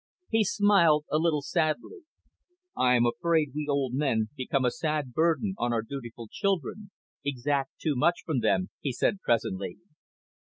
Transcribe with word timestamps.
He 0.29 0.43
smiled 0.43 1.05
a 1.11 1.19
little 1.19 1.43
sadly. 1.43 1.99
"I 2.75 2.95
am 2.95 3.05
afraid 3.05 3.51
we 3.53 3.67
old 3.69 3.93
men 3.93 4.29
become 4.35 4.65
a 4.65 4.71
sad 4.71 5.13
burden 5.13 5.53
on 5.59 5.71
our 5.71 5.83
dutiful 5.83 6.27
children, 6.27 6.89
exact 7.23 7.77
too 7.79 7.95
much 7.95 8.23
from 8.25 8.39
them," 8.39 8.71
he 8.79 8.93
said 8.93 9.21
presently. 9.21 9.77